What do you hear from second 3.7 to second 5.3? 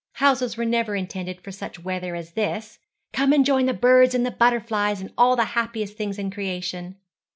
birds and butterflies, and